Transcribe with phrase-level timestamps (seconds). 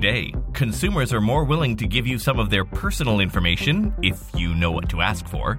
[0.00, 4.54] Today, consumers are more willing to give you some of their personal information if you
[4.54, 5.58] know what to ask for.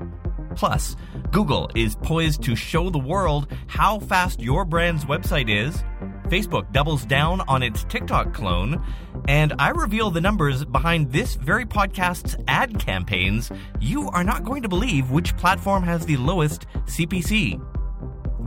[0.55, 0.95] Plus,
[1.29, 5.83] Google is poised to show the world how fast your brand's website is.
[6.23, 8.83] Facebook doubles down on its TikTok clone,
[9.27, 13.51] and I reveal the numbers behind this very podcast's ad campaigns.
[13.79, 17.61] You are not going to believe which platform has the lowest CPC.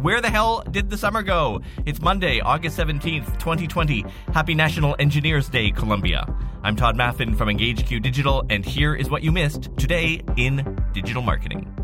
[0.05, 1.63] Where the hell did the summer go?
[1.87, 4.05] It's Monday, August 17th, 2020.
[4.35, 6.27] Happy National Engineers Day, Colombia.
[6.63, 11.23] I'm Tod Maffin from EngageQ Digital, and here is what you missed today in digital
[11.23, 11.75] marketing.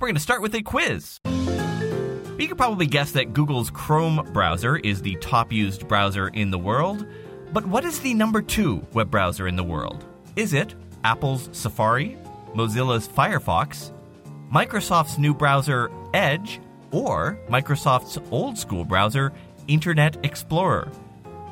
[0.00, 1.20] We're going to start with a quiz.
[1.24, 6.58] You could probably guess that Google's Chrome browser is the top used browser in the
[6.58, 7.06] world.
[7.52, 10.04] But what is the number two web browser in the world?
[10.34, 10.74] Is it
[11.04, 12.18] Apple's Safari,
[12.56, 13.92] Mozilla's Firefox,
[14.52, 16.60] Microsoft's new browser Edge,
[16.94, 19.32] or Microsoft's old school browser
[19.66, 20.88] Internet Explorer?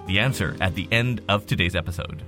[0.06, 2.22] The answer at the end of today's episode.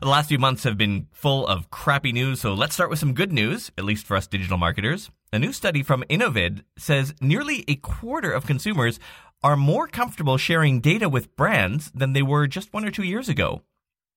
[0.00, 3.12] The last few months have been full of crappy news, so let's start with some
[3.12, 5.10] good news, at least for us digital marketers.
[5.32, 8.98] A new study from Innovid says nearly a quarter of consumers
[9.42, 13.28] are more comfortable sharing data with brands than they were just one or two years
[13.28, 13.62] ago.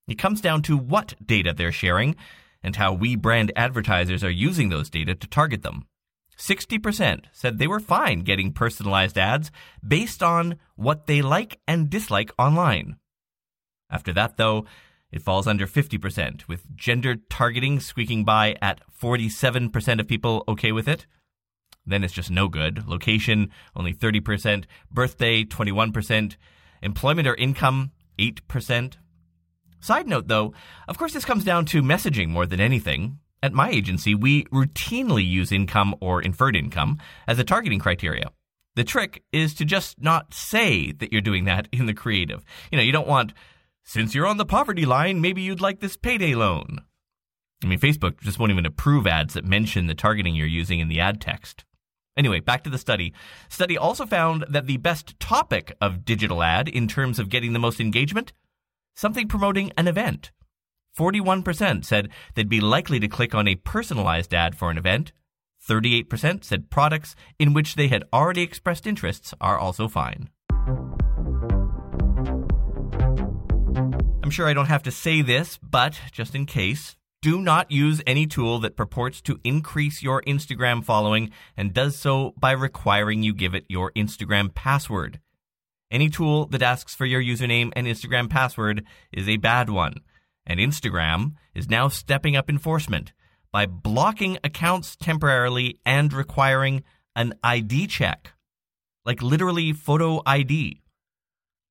[0.08, 2.16] It comes down to what data they're sharing
[2.64, 5.86] and how we brand advertisers are using those data to target them.
[6.38, 9.52] 60% said they were fine getting personalized ads
[9.86, 12.98] based on what they like and dislike online.
[13.90, 14.66] After that, though,
[15.12, 20.88] it falls under 50%, with gender targeting squeaking by at 47% of people okay with
[20.88, 21.06] it.
[21.86, 22.88] Then it's just no good.
[22.88, 24.66] Location, only 30%.
[24.90, 26.36] Birthday, 21%.
[26.82, 28.94] Employment or income, 8%.
[29.80, 30.54] Side note though,
[30.88, 33.20] of course this comes down to messaging more than anything.
[33.44, 38.32] At my agency, we routinely use income or inferred income as a targeting criteria.
[38.76, 42.46] The trick is to just not say that you're doing that in the creative.
[42.72, 43.34] You know, you don't want
[43.84, 46.80] since you're on the poverty line, maybe you'd like this payday loan.
[47.62, 50.88] I mean, Facebook just won't even approve ads that mention the targeting you're using in
[50.88, 51.66] the ad text.
[52.16, 53.14] Anyway, back to the study.
[53.50, 57.60] Study also found that the best topic of digital ad in terms of getting the
[57.60, 58.32] most engagement,
[58.96, 60.32] something promoting an event.
[60.98, 65.12] 41% said they'd be likely to click on a personalized ad for an event.
[65.68, 70.30] 38% said products in which they had already expressed interests are also fine.
[74.24, 78.02] I'm sure I don't have to say this, but just in case, do not use
[78.06, 83.34] any tool that purports to increase your Instagram following and does so by requiring you
[83.34, 85.22] give it your Instagram password.
[85.90, 90.02] Any tool that asks for your username and Instagram password is a bad one,
[90.46, 93.14] and Instagram is now stepping up enforcement
[93.52, 96.84] by blocking accounts temporarily and requiring
[97.16, 98.34] an ID check,
[99.06, 100.82] like literally photo ID.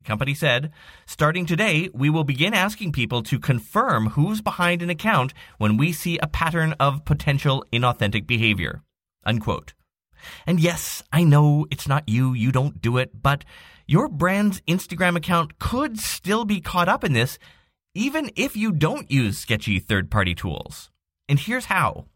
[0.01, 0.73] The company said,
[1.07, 5.93] starting today, we will begin asking people to confirm who's behind an account when we
[5.93, 8.83] see a pattern of potential inauthentic behavior.
[9.25, 9.75] Unquote.
[10.47, 13.45] And yes, I know it's not you, you don't do it, but
[13.87, 17.39] your brand's Instagram account could still be caught up in this,
[17.95, 20.91] even if you don't use sketchy third party tools.
[21.29, 22.07] And here's how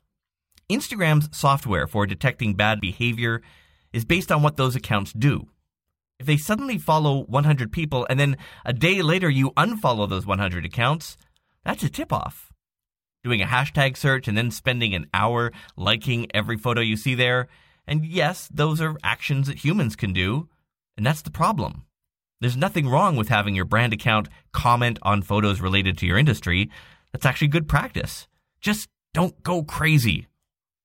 [0.71, 3.43] Instagram's software for detecting bad behavior
[3.93, 5.49] is based on what those accounts do.
[6.19, 10.65] If they suddenly follow 100 people and then a day later you unfollow those 100
[10.65, 11.17] accounts,
[11.65, 12.53] that's a tip off.
[13.23, 17.49] Doing a hashtag search and then spending an hour liking every photo you see there,
[17.87, 20.49] and yes, those are actions that humans can do,
[20.97, 21.85] and that's the problem.
[22.41, 26.71] There's nothing wrong with having your brand account comment on photos related to your industry.
[27.13, 28.29] That's actually good practice.
[28.61, 30.27] Just don't go crazy.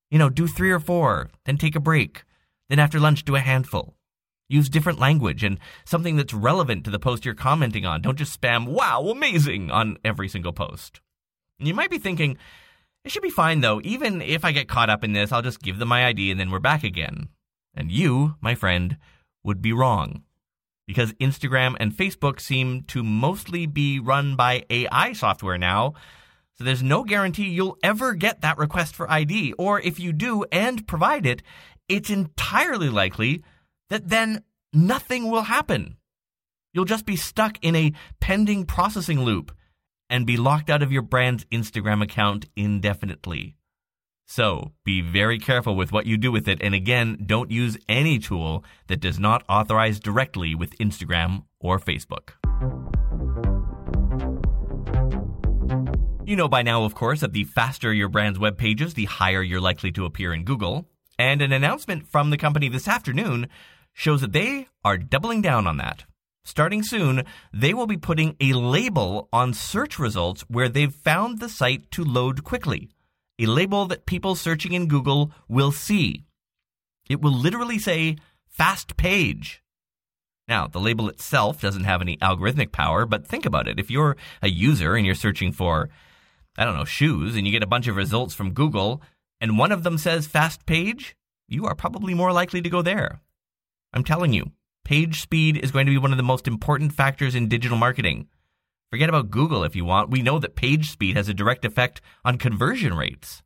[0.10, 2.24] You know, do three or four, then take a break.
[2.70, 3.96] Then after lunch, do a handful.
[4.48, 8.02] Use different language and something that's relevant to the post you're commenting on.
[8.02, 11.02] Don't just spam, wow, amazing, on every single post.
[11.60, 12.38] You might be thinking,
[13.04, 13.82] it should be fine though.
[13.84, 16.40] Even if I get caught up in this, I'll just give them my ID and
[16.40, 17.30] then we're back again.
[17.74, 18.98] And you, my friend,
[19.44, 20.24] would be wrong.
[20.92, 25.94] Because Instagram and Facebook seem to mostly be run by AI software now.
[26.56, 29.54] So there's no guarantee you'll ever get that request for ID.
[29.54, 31.44] Or if you do and provide it,
[31.88, 33.42] it's entirely likely
[33.90, 34.44] that then
[34.74, 35.96] nothing will happen.
[36.74, 39.56] You'll just be stuck in a pending processing loop
[40.10, 43.56] and be locked out of your brand's Instagram account indefinitely.
[44.32, 46.62] So be very careful with what you do with it.
[46.62, 52.30] And again, don't use any tool that does not authorize directly with Instagram or Facebook.
[56.26, 59.44] You know by now, of course, that the faster your brand's web pages, the higher
[59.44, 60.88] you're likely to appear in Google.
[61.20, 63.50] And an announcement from the company this afternoon
[63.92, 66.06] shows that they are doubling down on that.
[66.46, 71.50] Starting soon, they will be putting a label on search results where they've found the
[71.50, 72.88] site to load quickly.
[73.42, 76.26] A label that people searching in Google will see.
[77.10, 78.18] It will literally say
[78.48, 79.64] fast page.
[80.48, 83.80] Now, the label itself doesn't have any algorithmic power, but think about it.
[83.80, 85.90] If you're a user and you're searching for,
[86.58, 89.02] I don't know, shoes, and you get a bunch of results from Google,
[89.40, 91.16] and one of them says fast page,
[91.48, 93.22] you are probably more likely to go there.
[93.94, 94.52] I'm telling you,
[94.84, 98.28] Page speed is going to be one of the most important factors in digital marketing.
[98.92, 100.10] Forget about Google if you want.
[100.10, 103.42] We know that page speed has a direct effect on conversion rates.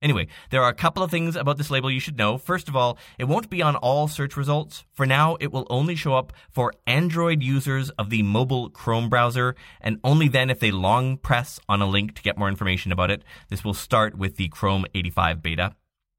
[0.00, 2.38] Anyway, there are a couple of things about this label you should know.
[2.38, 4.86] First of all, it won't be on all search results.
[4.94, 9.54] For now, it will only show up for Android users of the mobile Chrome browser,
[9.82, 13.10] and only then if they long press on a link to get more information about
[13.10, 13.22] it.
[13.50, 15.74] This will start with the Chrome 85 beta.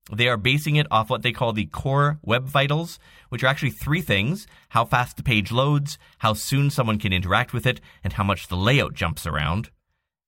[0.10, 2.98] They are basing it off what they call the core web vitals,
[3.30, 7.54] which are actually three things how fast the page loads, how soon someone can interact
[7.54, 9.70] with it, and how much the layout jumps around.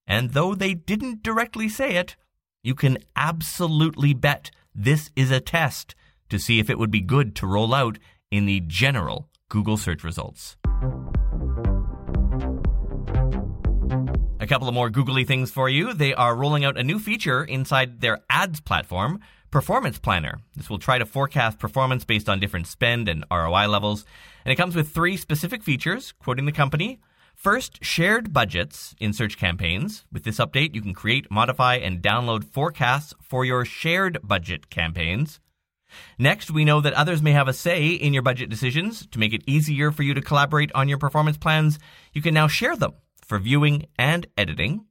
[0.05, 2.15] And though they didn't directly say it,
[2.61, 5.95] you can absolutely bet this is a test
[6.29, 7.97] to see if it would be good to roll out
[8.31, 10.55] in the general Google search results.
[14.39, 15.93] A couple of more googly things for you.
[15.93, 19.19] They are rolling out a new feature inside their ads platform
[19.53, 20.39] Performance Planner.
[20.55, 24.03] This will try to forecast performance based on different spend and ROI levels.
[24.43, 26.99] And it comes with three specific features, quoting the company.
[27.35, 30.05] First, shared budgets in search campaigns.
[30.11, 35.39] With this update, you can create, modify, and download forecasts for your shared budget campaigns.
[36.17, 39.05] Next, we know that others may have a say in your budget decisions.
[39.11, 41.77] To make it easier for you to collaborate on your performance plans,
[42.11, 44.87] you can now share them for viewing and editing.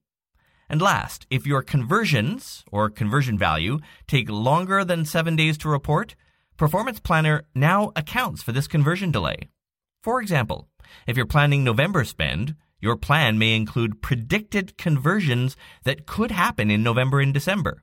[0.72, 3.78] And last, if your conversions or conversion value
[4.08, 6.16] take longer than seven days to report,
[6.56, 9.50] Performance Planner now accounts for this conversion delay.
[10.02, 10.70] For example,
[11.06, 16.82] if you're planning November spend, your plan may include predicted conversions that could happen in
[16.82, 17.82] November and December.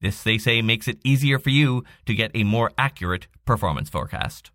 [0.00, 4.50] This, they say, makes it easier for you to get a more accurate performance forecast.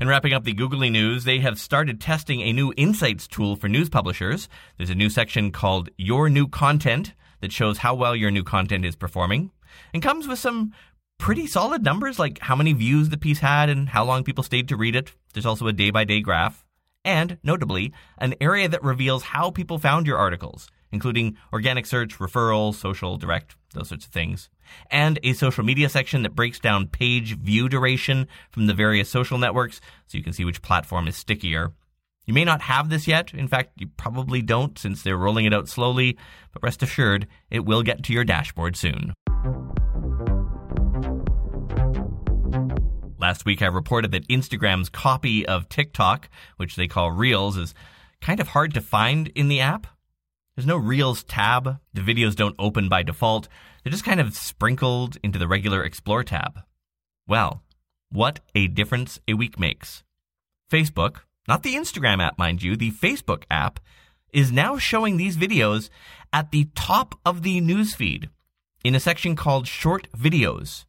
[0.00, 3.68] And wrapping up the googly news, they have started testing a new insights tool for
[3.68, 4.48] news publishers.
[4.78, 7.12] There's a new section called Your New Content
[7.42, 9.50] that shows how well your new content is performing
[9.92, 10.72] and comes with some
[11.18, 14.68] pretty solid numbers like how many views the piece had and how long people stayed
[14.68, 15.12] to read it.
[15.34, 16.64] There's also a day by day graph.
[17.04, 22.74] And, notably, an area that reveals how people found your articles, including organic search, referral,
[22.74, 24.48] social, direct, those sorts of things
[24.90, 29.38] and a social media section that breaks down page view duration from the various social
[29.38, 31.72] networks so you can see which platform is stickier.
[32.26, 33.34] You may not have this yet.
[33.34, 36.16] In fact, you probably don't since they're rolling it out slowly,
[36.52, 39.14] but rest assured, it will get to your dashboard soon.
[43.18, 47.74] Last week, I reported that Instagram's copy of TikTok, which they call Reels, is
[48.20, 49.86] kind of hard to find in the app.
[50.56, 51.78] There's no Reels tab.
[51.94, 53.48] The videos don't open by default.
[53.82, 56.60] They're just kind of sprinkled into the regular Explore tab.
[57.26, 57.62] Well,
[58.10, 60.02] what a difference a week makes.
[60.70, 63.80] Facebook, not the Instagram app, mind you, the Facebook app,
[64.32, 65.88] is now showing these videos
[66.32, 68.28] at the top of the newsfeed
[68.84, 70.84] in a section called Short Videos.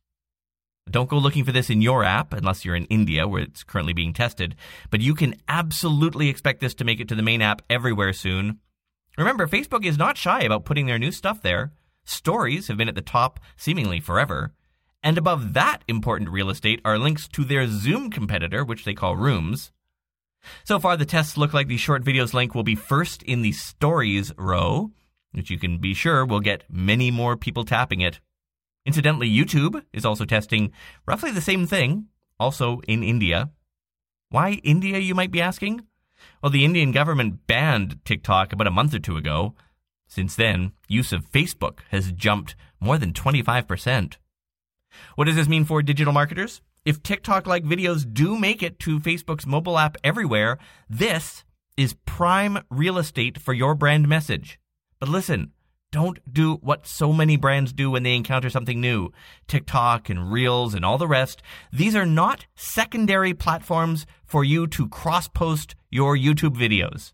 [0.89, 3.93] Don't go looking for this in your app unless you're in India where it's currently
[3.93, 4.55] being tested,
[4.89, 8.59] but you can absolutely expect this to make it to the main app everywhere soon.
[9.18, 11.72] Remember, Facebook is not shy about putting their new stuff there.
[12.06, 14.53] Stories have been at the top seemingly forever.
[15.03, 19.15] And above that important real estate are links to their Zoom competitor, which they call
[19.15, 19.72] Rooms.
[20.63, 23.51] So far, the tests look like the short videos link will be first in the
[23.51, 24.91] stories row,
[25.32, 28.20] which you can be sure will get many more people tapping it.
[28.86, 30.72] Incidentally, YouTube is also testing
[31.06, 32.08] roughly the same thing,
[32.39, 33.51] also in India.
[34.30, 35.82] Why India, you might be asking?
[36.41, 39.53] Well, the Indian government banned TikTok about a month or two ago.
[40.07, 44.15] Since then, use of Facebook has jumped more than 25%.
[45.15, 46.62] What does this mean for digital marketers?
[46.83, 50.57] If TikTok like videos do make it to Facebook's mobile app everywhere,
[50.89, 51.43] this
[51.77, 54.60] is prime real estate for your brand message.
[55.00, 55.51] But listen,
[55.91, 59.12] don't do what so many brands do when they encounter something new.
[59.48, 61.41] TikTok and Reels and all the rest.
[61.71, 67.12] These are not secondary platforms for you to cross post your YouTube videos.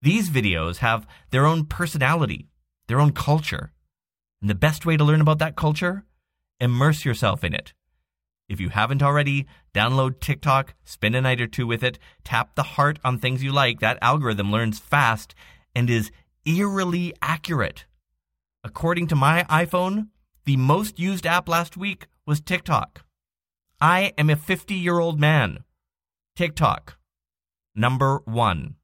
[0.00, 2.48] These videos have their own personality,
[2.88, 3.72] their own culture.
[4.40, 6.04] And the best way to learn about that culture?
[6.60, 7.72] Immerse yourself in it.
[8.48, 12.62] If you haven't already, download TikTok, spend a night or two with it, tap the
[12.62, 13.80] heart on things you like.
[13.80, 15.34] That algorithm learns fast
[15.74, 16.10] and is
[16.44, 17.86] eerily accurate.
[18.62, 20.08] According to my iPhone,
[20.44, 23.04] the most used app last week was TikTok.
[23.80, 25.64] I am a 50 year old man.
[26.36, 26.98] TikTok,
[27.74, 28.76] number one.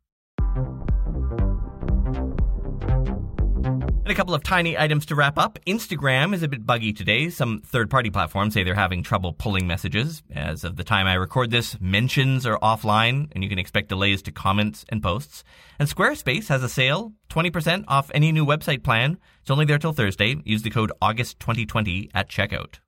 [4.11, 5.57] And a couple of tiny items to wrap up.
[5.69, 7.31] Instagram is a bit buggy today.
[7.31, 10.25] Some third party platforms say they're having trouble pulling messages.
[10.35, 14.21] As of the time I record this, mentions are offline, and you can expect delays
[14.23, 15.45] to comments and posts.
[15.79, 19.17] And Squarespace has a sale 20% off any new website plan.
[19.43, 20.35] It's only there till Thursday.
[20.45, 22.81] Use the code AUGUST2020 at checkout.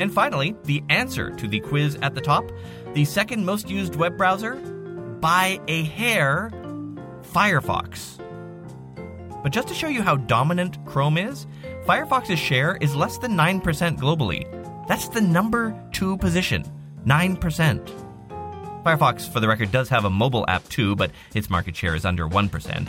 [0.00, 2.50] And finally, the answer to the quiz at the top
[2.94, 4.54] the second most used web browser
[5.20, 6.50] by a hair,
[7.34, 8.21] Firefox.
[9.42, 11.46] But just to show you how dominant Chrome is,
[11.86, 13.62] Firefox's share is less than 9%
[13.98, 14.46] globally.
[14.86, 16.64] That's the number two position
[17.06, 18.02] 9%.
[18.84, 22.04] Firefox, for the record, does have a mobile app too, but its market share is
[22.04, 22.88] under 1%.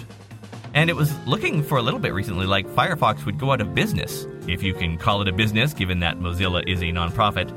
[0.75, 3.75] And it was looking for a little bit recently like Firefox would go out of
[3.75, 7.51] business, if you can call it a business given that Mozilla is a nonprofit.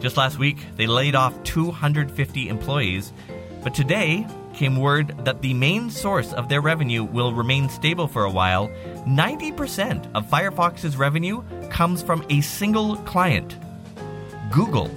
[0.00, 3.12] Just last week, they laid off 250 employees,
[3.62, 8.24] but today came word that the main source of their revenue will remain stable for
[8.24, 8.68] a while.
[9.06, 13.56] 90% of Firefox's revenue comes from a single client
[14.50, 14.90] Google.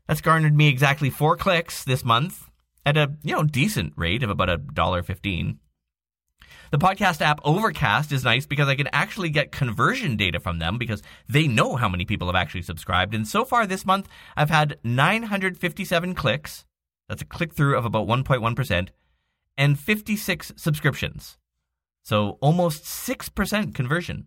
[0.07, 2.47] that's garnered me exactly four clicks this month
[2.85, 5.61] at a you know decent rate of about a dollar fifteen.
[6.71, 10.77] The podcast app Overcast is nice because I can actually get conversion data from them
[10.77, 13.15] because they know how many people have actually subscribed.
[13.15, 16.67] And so far this month, I've had 957 clicks.
[17.09, 18.89] That's a click through of about 1.1%,
[19.56, 21.38] and 56 subscriptions.
[22.04, 24.26] So almost 6% conversion.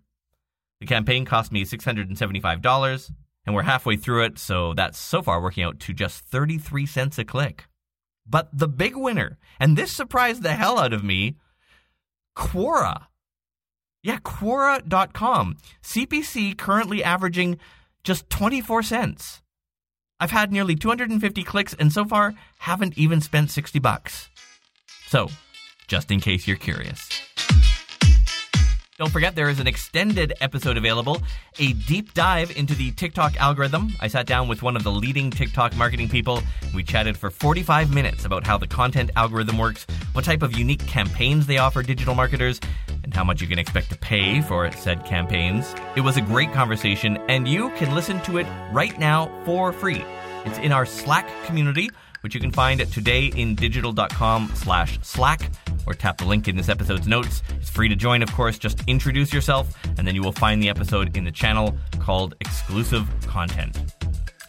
[0.80, 3.12] The campaign cost me $675,
[3.46, 7.18] and we're halfway through it, so that's so far working out to just 33 cents
[7.18, 7.66] a click.
[8.28, 11.36] But the big winner, and this surprised the hell out of me,
[12.36, 13.08] Quora.
[14.04, 15.58] Yeah, Quora.com.
[15.84, 17.58] CPC currently averaging
[18.04, 19.42] just 24 cents.
[20.20, 24.30] I've had nearly 250 clicks and so far haven't even spent 60 bucks.
[25.08, 25.30] So,
[25.88, 27.10] just in case you're curious.
[28.98, 31.22] Don't forget, there is an extended episode available,
[31.60, 33.90] a deep dive into the TikTok algorithm.
[34.00, 36.42] I sat down with one of the leading TikTok marketing people.
[36.74, 40.86] We chatted for 45 minutes about how the content algorithm works, what type of unique
[40.88, 42.62] campaigns they offer digital marketers,
[43.04, 45.76] and how much you can expect to pay for said campaigns.
[45.98, 50.06] It was a great conversation, and you can listen to it right now for free.
[50.46, 51.90] It's in our Slack community
[52.26, 55.52] which you can find at todayindigital.com slash slack
[55.86, 57.44] or tap the link in this episode's notes.
[57.62, 58.58] It's free to join, of course.
[58.58, 63.08] Just introduce yourself, and then you will find the episode in the channel called Exclusive
[63.28, 63.78] Content.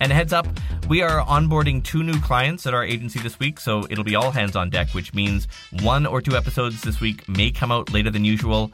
[0.00, 0.46] And heads up,
[0.88, 4.30] we are onboarding two new clients at our agency this week, so it'll be all
[4.30, 5.46] hands on deck, which means
[5.82, 8.72] one or two episodes this week may come out later than usual.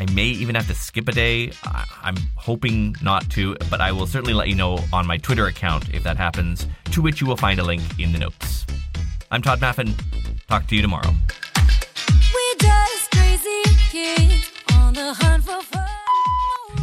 [0.00, 1.52] I may even have to skip a day.
[2.02, 5.92] I'm hoping not to, but I will certainly let you know on my Twitter account
[5.94, 8.64] if that happens, to which you will find a link in the notes.
[9.30, 9.92] I'm Tod Maffin.
[10.48, 11.14] Talk to you tomorrow.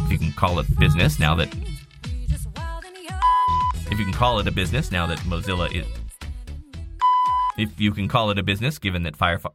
[0.04, 1.52] If you can call it business now that.
[3.90, 5.86] If you can call it a business now that Mozilla is.
[7.58, 9.54] If you can call it a business given that Firefox.